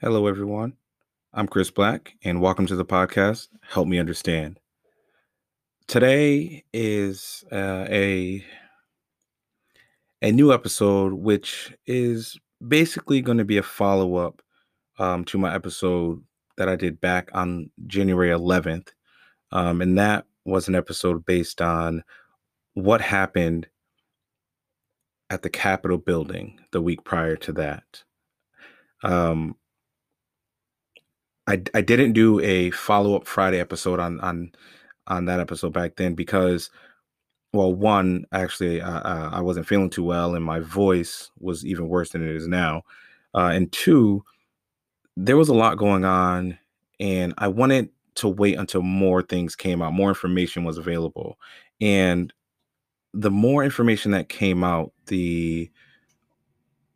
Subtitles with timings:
[0.00, 0.78] Hello, everyone.
[1.34, 4.60] I'm Chris Black, and welcome to the podcast, Help Me Understand.
[5.86, 8.42] Today is uh, a
[10.22, 14.40] a new episode, which is basically going to be a follow up
[14.98, 16.22] um, to my episode
[16.56, 18.88] that I did back on January 11th,
[19.52, 22.02] um, and that was an episode based on
[22.74, 23.66] what happened
[25.30, 28.04] at the Capitol building the week prior to that.
[29.02, 29.56] Um,
[31.46, 34.52] I, I didn't do a follow up Friday episode on on
[35.06, 36.70] on that episode back then because
[37.52, 42.10] well one actually uh, I wasn't feeling too well and my voice was even worse
[42.10, 42.82] than it is now
[43.34, 44.24] uh, and two
[45.16, 46.58] there was a lot going on
[46.98, 51.38] and I wanted to wait until more things came out more information was available
[51.80, 52.32] and
[53.14, 55.70] the more information that came out the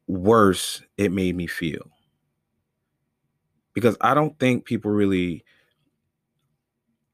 [0.07, 1.91] worse it made me feel
[3.75, 5.45] because I don't think people really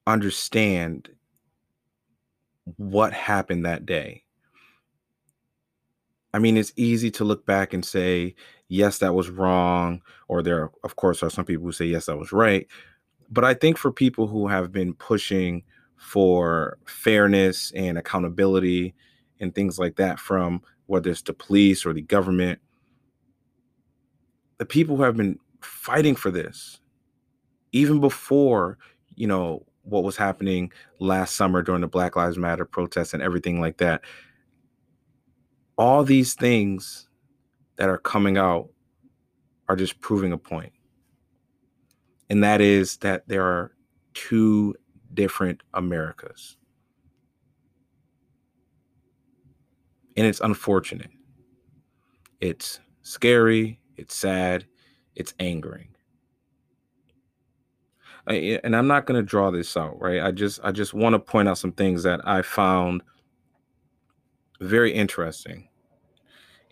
[0.06, 1.10] understand
[2.76, 4.24] what happened that day.
[6.34, 8.34] I mean, it's easy to look back and say,
[8.68, 10.02] yes, that was wrong.
[10.28, 12.66] Or there, of course, are some people who say, yes, that was right.
[13.30, 15.62] But I think for people who have been pushing
[15.96, 18.94] for fairness and accountability
[19.40, 22.60] and things like that from whether it's the police or the government,
[24.58, 26.80] the people who have been fighting for this
[27.72, 28.78] even before
[29.16, 33.60] you know what was happening last summer during the black lives matter protests and everything
[33.60, 34.00] like that
[35.78, 37.08] all these things
[37.76, 38.68] that are coming out
[39.68, 40.72] are just proving a point
[42.30, 43.72] and that is that there are
[44.14, 44.74] two
[45.14, 46.56] different americas.
[50.16, 51.10] And it's unfortunate.
[52.40, 54.66] It's scary it's sad
[55.14, 55.88] it's angering.
[58.28, 60.20] I, and i'm not going to draw this out right?
[60.22, 63.02] I just i just want to point out some things that i found
[64.60, 65.68] very interesting.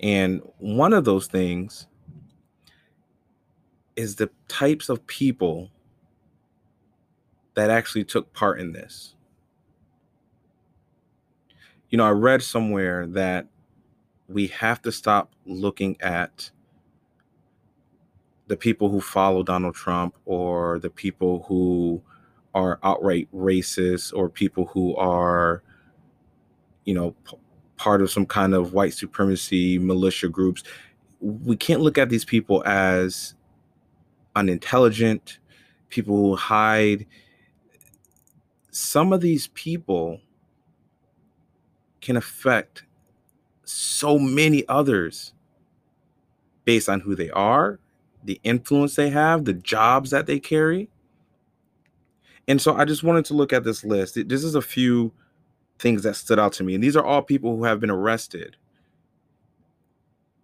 [0.01, 1.87] And one of those things
[3.97, 5.71] is the types of people
[7.55, 9.15] that actually took part in this
[11.91, 13.47] you know i read somewhere that
[14.29, 16.51] we have to stop looking at
[18.47, 22.03] the people who follow Donald Trump or the people who
[22.55, 25.63] are outright racist or people who are,
[26.85, 27.39] you know, p-
[27.77, 30.63] part of some kind of white supremacy militia groups.
[31.21, 33.35] We can't look at these people as
[34.35, 35.39] unintelligent,
[35.89, 37.07] people who hide.
[38.71, 40.21] Some of these people
[42.01, 42.85] can affect
[43.65, 45.33] so many others
[46.65, 47.79] based on who they are,
[48.25, 50.89] the influence they have, the jobs that they carry.
[52.47, 54.19] And so I just wanted to look at this list.
[54.29, 55.13] This is a few
[55.79, 56.75] things that stood out to me.
[56.75, 58.57] And these are all people who have been arrested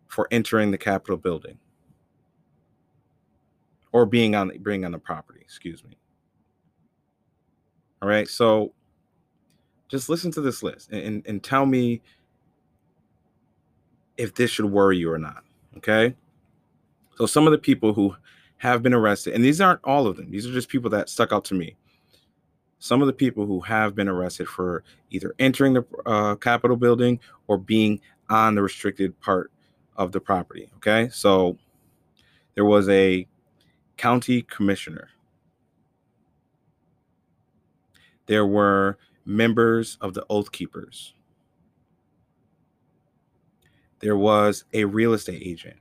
[0.06, 1.58] for entering the Capitol building
[3.92, 5.96] or being on being on the property, excuse me.
[8.02, 8.28] All right.
[8.28, 8.72] So
[9.88, 12.00] just listen to this list and, and, and tell me
[14.16, 15.42] if this should worry you or not.
[15.76, 16.14] Okay.
[17.16, 18.14] So some of the people who
[18.58, 21.32] have been arrested, and these aren't all of them, these are just people that stuck
[21.32, 21.76] out to me.
[22.78, 27.20] Some of the people who have been arrested for either entering the uh, Capitol building
[27.46, 29.50] or being on the restricted part
[29.96, 30.70] of the property.
[30.76, 31.10] Okay.
[31.10, 31.58] So
[32.54, 33.26] there was a
[34.00, 35.08] county commissioner,
[38.26, 41.14] there were members of the Oath Keepers,
[44.00, 45.76] there was a real estate agent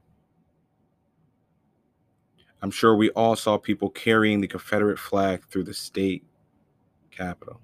[2.62, 6.25] I'm sure we all saw people carrying the Confederate flag through the state
[7.09, 7.62] capitol.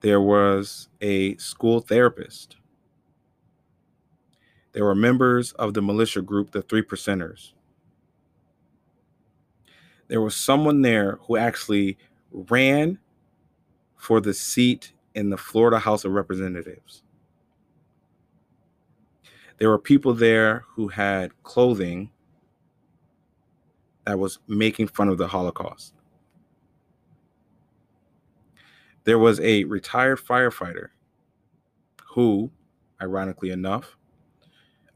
[0.00, 2.56] There was a school therapist.
[4.74, 7.52] There were members of the militia group, the Three Percenters.
[10.08, 11.96] There was someone there who actually
[12.32, 12.98] ran
[13.96, 17.04] for the seat in the Florida House of Representatives.
[19.58, 22.10] There were people there who had clothing
[24.04, 25.94] that was making fun of the Holocaust.
[29.04, 30.88] There was a retired firefighter
[32.08, 32.50] who,
[33.00, 33.96] ironically enough,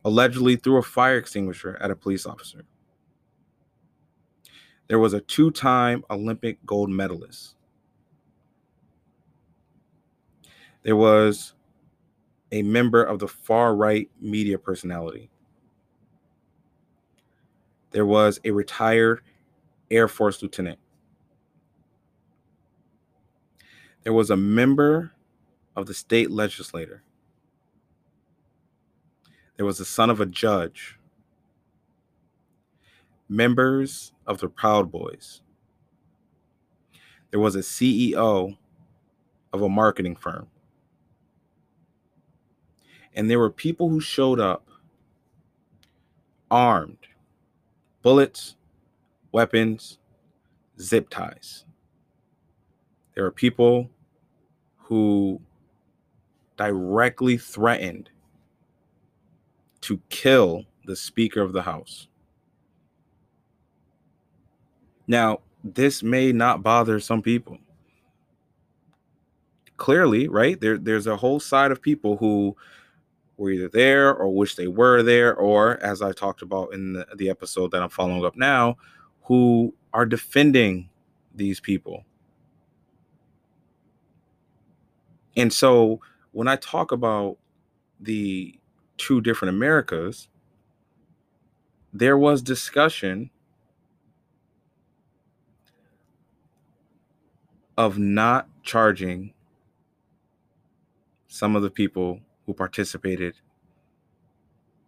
[0.04, 2.64] allegedly threw a fire extinguisher at a police officer.
[4.88, 7.54] There was a two time Olympic gold medalist.
[10.82, 11.52] There was
[12.50, 15.30] a member of the far right media personality.
[17.90, 19.20] There was a retired
[19.90, 20.78] Air Force lieutenant.
[24.02, 25.12] There was a member
[25.76, 27.02] of the state legislature.
[29.58, 31.00] There was a son of a judge.
[33.28, 35.42] Members of the Proud Boys.
[37.32, 38.56] There was a CEO
[39.52, 40.46] of a marketing firm.
[43.12, 44.68] And there were people who showed up
[46.48, 47.08] armed,
[48.00, 48.54] bullets,
[49.32, 49.98] weapons,
[50.80, 51.64] zip ties.
[53.14, 53.90] There were people
[54.82, 55.40] who
[56.56, 58.10] directly threatened
[59.88, 62.08] to kill the Speaker of the House.
[65.06, 67.56] Now, this may not bother some people.
[69.78, 70.60] Clearly, right?
[70.60, 72.54] There, there's a whole side of people who
[73.38, 77.06] were either there or wish they were there, or as I talked about in the,
[77.16, 78.76] the episode that I'm following up now,
[79.22, 80.90] who are defending
[81.34, 82.04] these people.
[85.34, 86.02] And so
[86.32, 87.38] when I talk about
[88.00, 88.58] the
[88.98, 90.28] two different Americas,
[91.92, 93.30] there was discussion
[97.78, 99.32] of not charging
[101.28, 103.34] some of the people who participated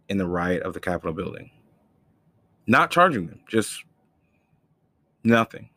[0.08, 1.50] in the riot of the Capitol building.
[2.66, 3.84] Not charging them, just
[5.24, 5.70] nothing.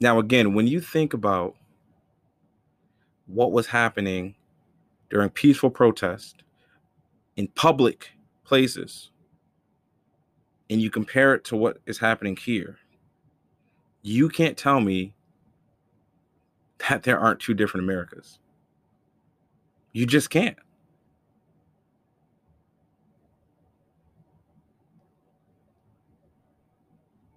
[0.00, 1.56] Now, again, when you think about
[3.26, 4.35] what was happening
[5.10, 6.42] during peaceful protest
[7.36, 8.10] in public
[8.44, 9.10] places,
[10.68, 12.78] and you compare it to what is happening here,
[14.02, 15.14] you can't tell me
[16.88, 18.38] that there aren't two different Americas.
[19.92, 20.56] You just can't.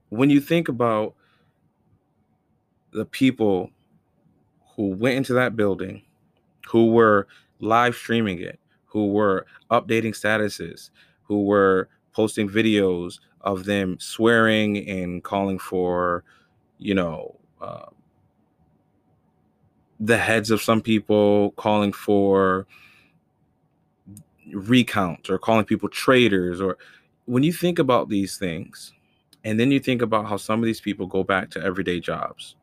[0.09, 1.13] When you think about
[2.91, 3.69] the people
[4.75, 6.01] who went into that building,
[6.67, 7.27] who were
[7.59, 10.89] live streaming it, who were updating statuses,
[11.23, 16.23] who were posting videos of them swearing and calling for,
[16.77, 17.85] you know, uh,
[19.99, 22.65] the heads of some people calling for
[24.53, 26.77] recounts or calling people traitors or
[27.25, 28.93] when you think about these things
[29.43, 32.55] and then you think about how some of these people go back to everyday jobs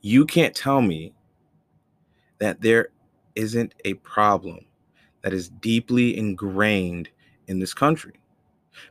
[0.00, 1.12] you can't tell me
[2.38, 2.88] that there
[3.34, 4.64] isn't a problem
[5.22, 7.08] that is deeply ingrained
[7.46, 8.14] in this country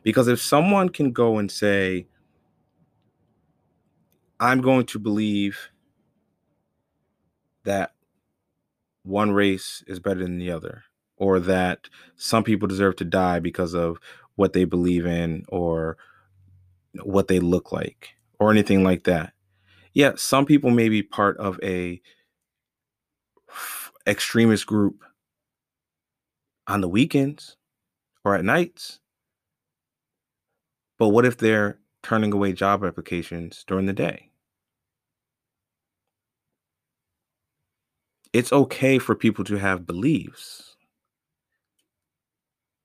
[0.03, 2.05] because if someone can go and say
[4.39, 5.69] i'm going to believe
[7.63, 7.93] that
[9.03, 10.83] one race is better than the other
[11.17, 13.97] or that some people deserve to die because of
[14.35, 15.97] what they believe in or
[17.03, 19.33] what they look like or anything like that.
[19.93, 22.01] Yeah, some people may be part of a
[24.07, 25.03] extremist group
[26.67, 27.57] on the weekends
[28.23, 28.99] or at nights.
[30.97, 34.31] But what if they're turning away job applications during the day?
[38.35, 40.75] it's okay for people to have beliefs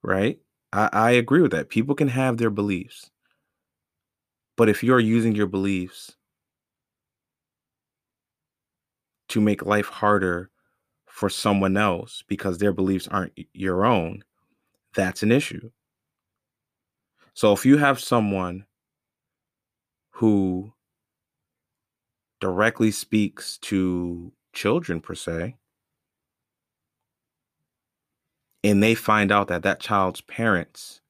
[0.03, 0.39] right
[0.73, 3.11] I, I agree with that people can have their beliefs
[4.57, 6.15] but if you're using your beliefs
[9.29, 10.50] to make life harder
[11.21, 14.25] for someone else because their beliefs aren't your own
[14.95, 15.71] that's an issue.
[17.35, 18.65] So if you have someone
[20.13, 20.73] who
[22.41, 25.57] directly speaks to children per se
[28.65, 31.03] and they find out that that child's parents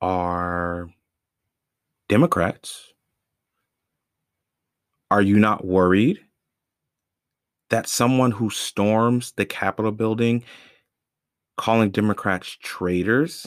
[0.00, 0.90] are
[2.08, 2.92] democrats
[5.10, 6.23] are you not worried
[7.74, 10.44] that someone who storms the capitol building
[11.56, 13.46] calling democrats traitors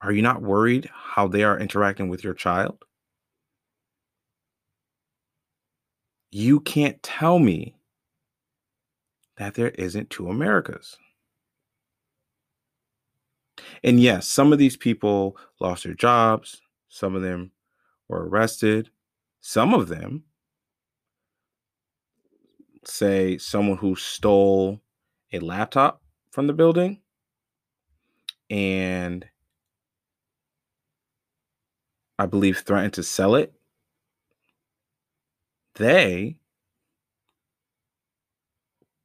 [0.00, 2.84] are you not worried how they are interacting with your child
[6.30, 7.74] you can't tell me
[9.36, 10.96] that there isn't two Americas.
[13.82, 17.52] And yes, some of these people lost their jobs, some of them
[18.08, 18.90] were arrested,
[19.40, 20.24] some of them
[22.84, 24.80] say someone who stole
[25.32, 27.00] a laptop from the building
[28.48, 29.26] and
[32.20, 33.54] I believe, threatened to sell it,
[35.76, 36.36] they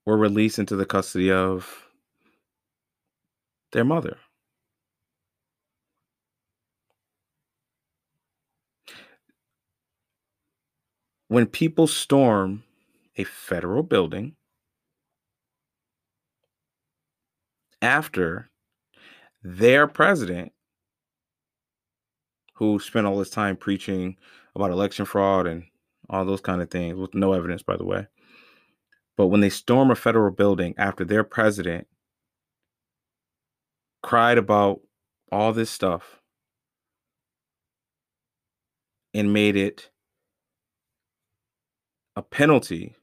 [0.05, 1.88] were released into the custody of
[3.72, 4.17] their mother.
[11.29, 12.64] When people storm
[13.17, 14.36] a federal building
[17.81, 18.50] after
[19.43, 20.51] their president,
[22.55, 24.15] who spent all this time preaching
[24.55, 25.63] about election fraud and
[26.10, 28.07] all those kind of things with no evidence, by the way.
[29.17, 31.88] But when they storm a federal building after their president
[34.01, 34.81] cried about
[35.31, 36.22] all this stuff
[39.13, 39.89] and made it
[42.15, 42.95] a penalty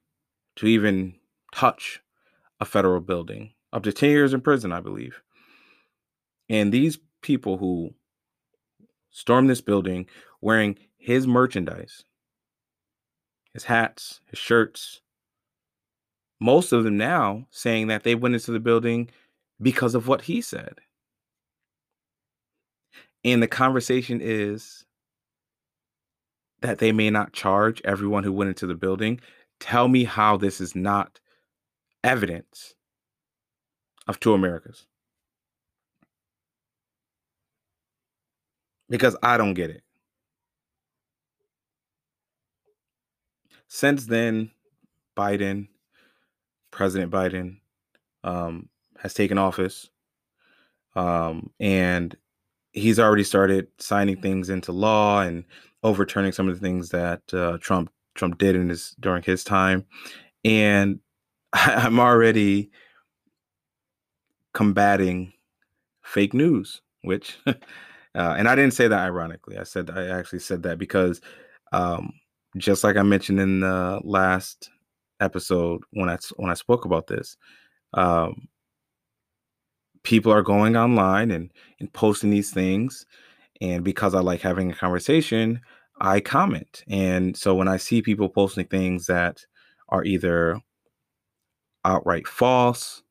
[0.56, 1.14] to even
[1.54, 2.00] touch
[2.60, 5.22] a federal building, up to 10 years in prison, I believe.
[6.48, 7.94] And these people who
[9.10, 10.06] stormed this building
[10.40, 12.04] wearing his merchandise,
[13.52, 15.00] his hats, his shirts,
[16.40, 19.08] most of them now saying that they went into the building
[19.60, 20.80] because of what he said.
[23.24, 24.84] And the conversation is
[26.60, 29.20] that they may not charge everyone who went into the building.
[29.62, 31.20] Tell me how this is not
[32.02, 32.74] evidence
[34.08, 34.86] of two Americas.
[38.90, 39.84] Because I don't get it.
[43.68, 44.50] Since then,
[45.16, 45.68] Biden
[46.72, 47.58] President Biden
[48.24, 49.90] um, has taken office,
[50.96, 52.16] um, and
[52.72, 55.44] he's already started signing things into law and
[55.84, 59.84] overturning some of the things that uh, Trump Trump did in his during his time,
[60.44, 61.00] and
[61.52, 62.70] I'm already
[64.54, 65.32] combating
[66.02, 67.54] fake news, which, uh,
[68.14, 69.58] and I didn't say that ironically.
[69.58, 71.20] I said I actually said that because,
[71.72, 72.12] um,
[72.56, 74.70] just like I mentioned in the last
[75.20, 77.36] episode when I when I spoke about this.
[77.94, 78.48] Um,
[80.02, 81.50] people are going online and
[81.80, 83.06] and posting these things,
[83.60, 85.60] and because I like having a conversation,
[86.02, 86.84] I comment.
[86.88, 89.46] And so when I see people posting things that
[89.90, 90.60] are either
[91.84, 93.02] outright false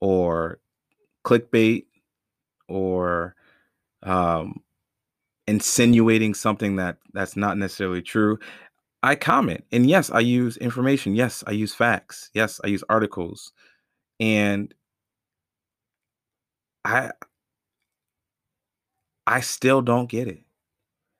[0.00, 0.60] or
[1.24, 1.86] clickbait
[2.68, 3.34] or
[4.02, 4.62] um,
[5.46, 8.38] insinuating something that that's not necessarily true
[9.02, 9.64] I comment.
[9.72, 11.14] And yes, I use information.
[11.14, 12.30] Yes, I use facts.
[12.34, 13.52] Yes, I use articles.
[14.20, 14.74] And
[16.84, 17.10] I
[19.28, 20.42] I still don't get it.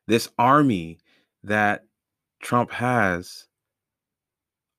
[0.09, 0.99] This army
[1.45, 1.85] that
[2.41, 3.47] Trump has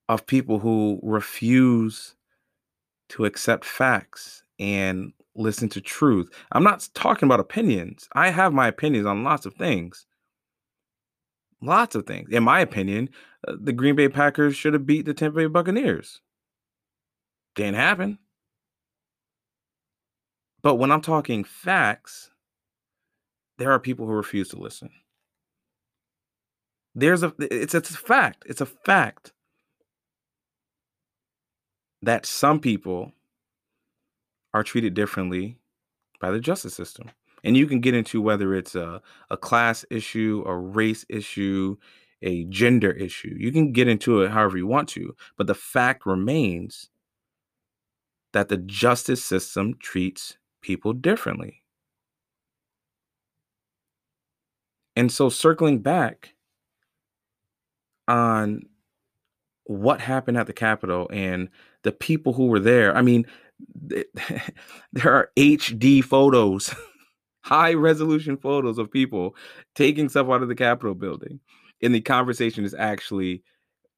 [0.09, 2.15] of people who refuse
[3.09, 6.31] to accept facts and listen to truth.
[6.51, 8.09] I'm not talking about opinions.
[8.13, 10.07] I have my opinions on lots of things.
[11.61, 12.29] Lots of things.
[12.31, 13.09] In my opinion,
[13.47, 16.21] uh, the Green Bay Packers should have beat the Tampa Bay Buccaneers.
[17.53, 18.17] Didn't happen.
[20.63, 22.31] But when I'm talking facts,
[23.59, 24.89] there are people who refuse to listen.
[26.95, 28.43] There's a it's it's a fact.
[28.47, 29.33] It's a fact
[32.01, 33.13] that some people
[34.53, 35.57] are treated differently
[36.19, 37.11] by the justice system
[37.43, 41.77] and you can get into whether it's a, a class issue, a race issue,
[42.21, 43.35] a gender issue.
[43.37, 46.89] You can get into it however you want to, but the fact remains
[48.33, 51.63] that the justice system treats people differently.
[54.95, 56.33] And so, circling back
[58.09, 58.63] on
[59.65, 61.47] what happened at the Capitol and
[61.83, 63.25] the people who were there, I mean,
[63.81, 64.03] there
[65.05, 66.73] are HD photos
[67.41, 69.35] high resolution photos of people
[69.75, 71.39] taking stuff out of the Capitol building.
[71.81, 73.43] And the conversation is actually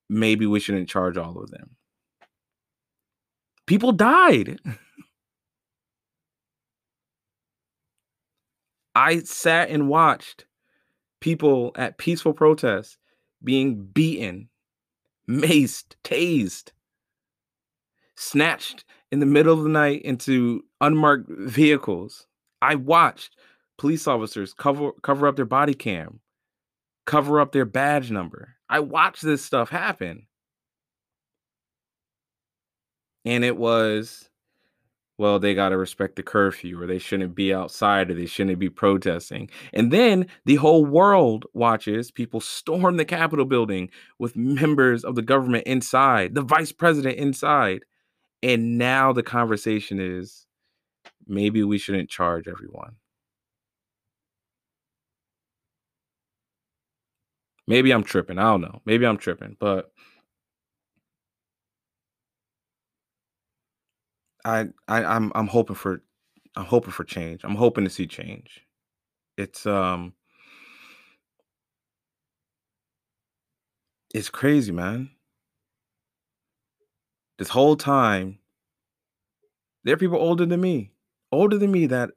[0.10, 1.72] maybe we shouldn't charge all of them.
[3.66, 4.60] People died.
[8.96, 10.46] I sat and watched
[11.22, 12.98] people at peaceful protests
[13.44, 14.50] being beaten,
[15.28, 16.72] maced, tased,
[18.16, 22.28] snatched in the middle of the night into unmarked vehicles
[22.62, 23.36] I watched
[23.78, 26.20] police officers cover cover up their body cam,
[27.06, 28.56] cover up their badge number.
[28.70, 30.28] I watched this stuff happen.
[33.26, 34.30] And it was
[35.18, 38.60] well, they got to respect the curfew or they shouldn't be outside or they shouldn't
[38.60, 39.50] be protesting.
[39.74, 43.90] And then the whole world watches people storm the Capitol building
[44.20, 47.84] with members of the government inside, the vice president inside.
[48.44, 50.48] And now the conversation is
[51.28, 52.96] maybe we shouldn't charge everyone.
[57.68, 58.38] Maybe I'm tripping.
[58.38, 58.82] I don't know.
[58.86, 59.92] Maybe I'm tripping, but
[64.46, 66.02] I, I I'm I'm hoping for
[66.56, 67.42] I'm hoping for change.
[67.44, 68.62] I'm hoping to see change.
[69.38, 70.14] It's um
[74.14, 75.12] it's crazy, man.
[77.38, 78.40] This whole time,
[79.84, 80.92] there are people older than me,
[81.32, 82.12] older than me that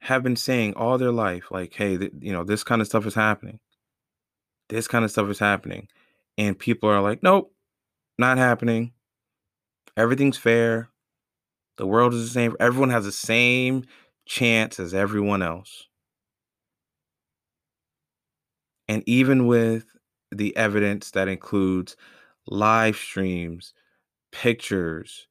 [0.00, 3.06] have been saying all their life, like, hey, th- you know, this kind of stuff
[3.06, 3.58] is happening.
[4.68, 5.88] This kind of stuff is happening.
[6.36, 7.52] And people are like, nope,
[8.18, 8.92] not happening.
[9.96, 10.88] Everything's fair.
[11.78, 12.56] The world is the same.
[12.60, 13.84] Everyone has the same
[14.26, 15.86] chance as everyone else.
[18.88, 19.84] And even with
[20.32, 21.96] the evidence that includes
[22.46, 23.74] live streams,
[24.32, 25.28] pictures,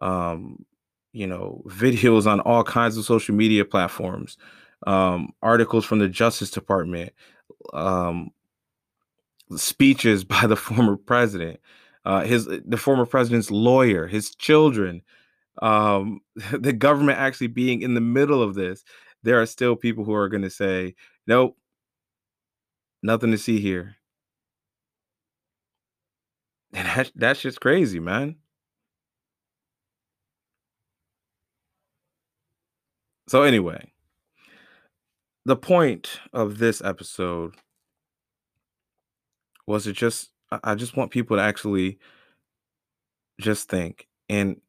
[0.00, 0.64] um,
[1.12, 4.38] you know, videos on all kinds of social media platforms,
[4.86, 7.12] um, articles from the Justice Department,
[7.72, 8.30] um,
[9.56, 11.60] speeches by the former president,
[12.04, 15.02] uh, his the former president's lawyer, his children,
[15.62, 16.20] um,
[16.52, 18.84] the government actually being in the middle of this.
[19.22, 20.94] There are still people who are going to say,
[21.26, 21.56] "Nope,
[23.02, 23.96] nothing to see here."
[26.72, 28.36] And that, that's just crazy, man.
[33.28, 33.92] So anyway,
[35.46, 37.54] the point of this episode
[39.66, 41.98] was to just I I just want people to actually
[43.40, 44.08] just think.
[44.28, 44.60] And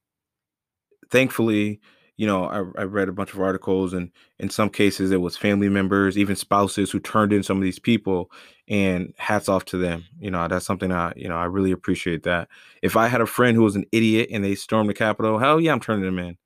[1.16, 1.80] thankfully,
[2.18, 5.38] you know, I, I read a bunch of articles, and in some cases, it was
[5.38, 8.32] family members, even spouses who turned in some of these people.
[8.68, 10.06] And hats off to them.
[10.20, 12.48] You know, that's something I, you know, I really appreciate that.
[12.82, 15.62] If I had a friend who was an idiot and they stormed the Capitol, hell
[15.62, 16.38] yeah, I'm turning them in.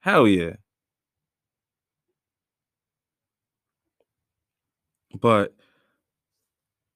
[0.00, 0.56] Hell yeah.
[5.20, 5.54] But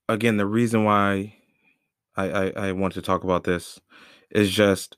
[0.08, 1.36] again, the reason why
[2.16, 3.80] I, I, I want to talk about this
[4.30, 4.96] is just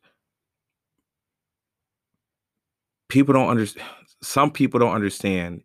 [3.12, 3.86] people don't understand.
[4.22, 5.62] Some people don't understand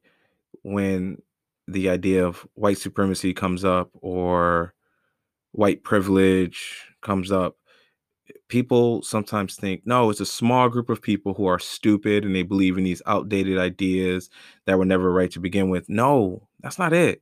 [0.64, 1.22] when
[1.66, 4.74] the idea of white supremacy comes up or
[5.54, 7.56] white privilege comes up.
[8.50, 12.44] People sometimes think, no, it's a small group of people who are stupid and they
[12.44, 14.30] believe in these outdated ideas
[14.66, 15.88] that were never right to begin with.
[15.88, 17.22] No, that's not it.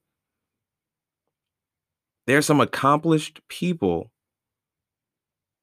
[2.26, 4.12] There are some accomplished people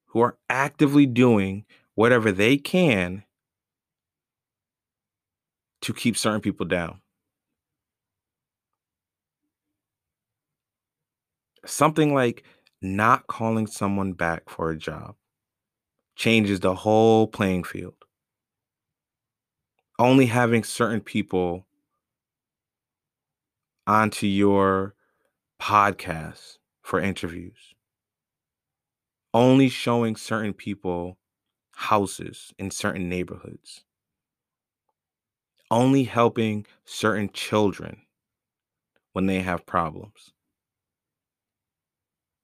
[0.07, 1.65] who are actively doing
[1.97, 3.25] whatever they can
[5.83, 7.01] to keep certain people down.
[11.65, 12.45] Something like
[12.81, 15.15] not calling someone back for a job
[16.17, 17.95] changes the whole playing field.
[19.99, 21.67] Only having certain people
[23.87, 24.95] onto your
[25.61, 27.75] podcast for interviews.
[29.35, 31.19] Only showing certain people
[31.75, 33.85] houses in certain neighborhoods.
[35.73, 38.03] Only helping certain children
[39.15, 40.35] when they have problems.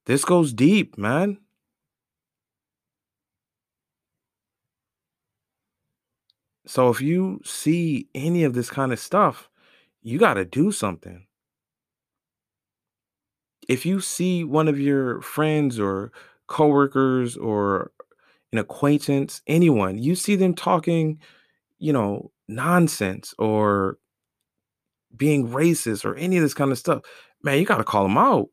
[0.06, 1.36] This goes deep, man.
[6.66, 9.50] So if you see any of this kind of stuff,
[10.00, 11.26] you got to do something.
[13.68, 16.12] If you see one of your friends or
[16.46, 17.92] coworkers or
[18.52, 21.18] an acquaintance, anyone, you see them talking,
[21.78, 23.98] you know, nonsense or
[25.16, 27.02] being racist or any of this kind of stuff,
[27.42, 28.48] man, you got to call them out.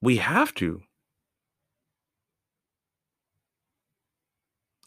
[0.00, 0.82] We have to.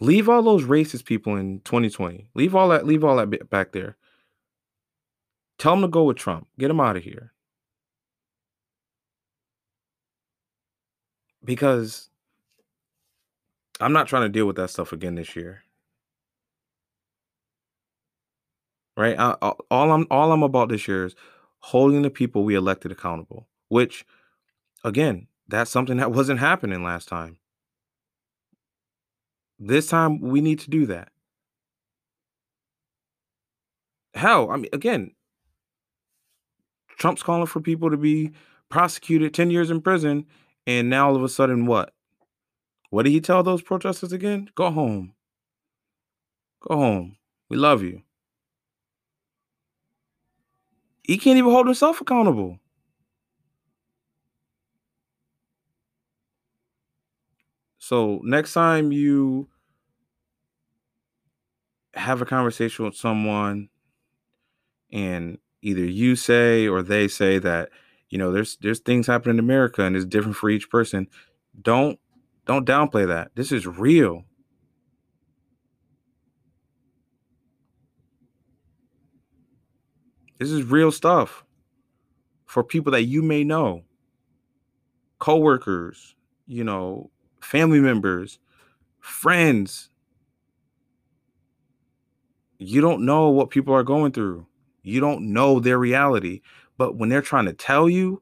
[0.01, 2.27] Leave all those racist people in 2020.
[2.35, 3.95] Leave all that leave all that back there.
[5.57, 6.47] Tell them to go with Trump.
[6.59, 7.31] Get them out of here.
[11.43, 12.09] Because
[13.79, 15.63] I'm not trying to deal with that stuff again this year.
[18.97, 19.17] Right?
[19.19, 21.15] I, I- all I'm all I'm about this year is
[21.59, 24.05] holding the people we elected accountable, which
[24.83, 27.39] again, that's something that wasn't happening last time.
[29.59, 31.11] This time we need to do that.
[34.15, 35.11] Hell, I mean again,
[36.97, 38.31] Trump's calling for people to be
[38.69, 40.25] prosecuted 10 years in prison
[40.67, 41.94] and now all of a sudden what?
[42.95, 44.49] What did he tell those protesters again?
[44.55, 45.15] Go home.
[46.61, 47.17] Go home.
[47.49, 48.03] We love you.
[51.03, 52.57] He can't even hold himself accountable.
[57.79, 59.49] So next time you
[61.95, 63.67] have a conversation with someone
[64.93, 67.71] and either you say or they say that
[68.09, 71.09] you know there's there's things happening in America and it's different for each person.
[71.61, 71.99] Don't
[72.45, 73.31] don't downplay that.
[73.35, 74.23] This is real.
[80.39, 81.43] This is real stuff
[82.45, 83.83] for people that you may know,
[85.19, 87.09] coworkers, you know,
[87.41, 88.39] family members,
[88.99, 89.89] friends.
[92.57, 94.45] You don't know what people are going through.
[94.83, 96.41] You don't know their reality.
[96.77, 98.21] But when they're trying to tell you,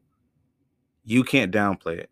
[1.04, 2.10] you can't downplay it.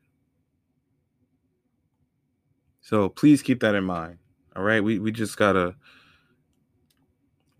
[2.91, 4.17] So please keep that in mind.
[4.53, 4.83] All right.
[4.83, 5.75] We we just gotta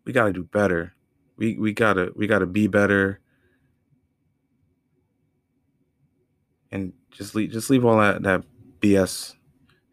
[0.03, 0.93] we gotta do better.
[1.37, 3.21] We we gotta we gotta be better.
[6.69, 8.43] And just leave just leave all that that
[8.81, 9.35] BS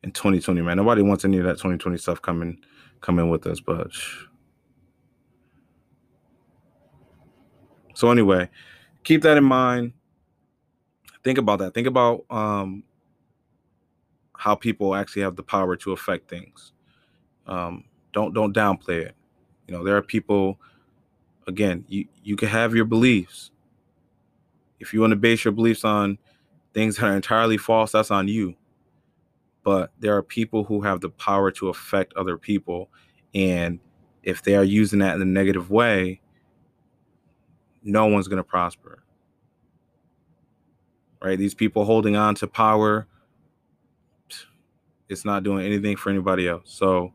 [0.03, 0.77] in 2020, man.
[0.77, 2.59] Nobody wants any of that 2020 stuff coming
[3.01, 3.92] coming with us, but
[7.94, 8.51] so anyway,
[9.05, 9.92] keep that in mind.
[11.22, 11.74] Think about that.
[11.74, 12.83] Think about um
[14.38, 16.72] how people actually have the power to affect things.
[17.48, 19.16] Um, don't don't downplay it.
[19.66, 20.59] You know, there are people.
[21.48, 23.51] Again, you you can have your beliefs.
[24.79, 26.18] If you want to base your beliefs on
[26.72, 28.55] things that are entirely false, that's on you.
[29.64, 32.90] But there are people who have the power to affect other people,
[33.35, 33.81] and
[34.22, 36.20] if they are using that in a negative way,
[37.83, 39.03] no one's going to prosper.
[41.20, 41.38] Right?
[41.38, 43.09] These people holding on to power
[45.09, 46.64] it's not doing anything for anybody else.
[46.66, 47.12] So,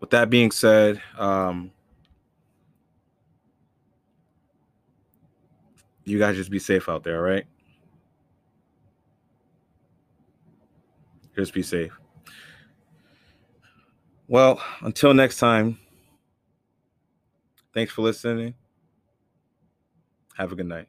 [0.00, 1.70] with that being said, um,
[6.04, 7.44] you guys just be safe out there, right?
[11.34, 11.92] Just be safe.
[14.28, 15.78] Well, until next time,
[17.74, 18.54] thanks for listening.
[20.36, 20.88] Have a good night.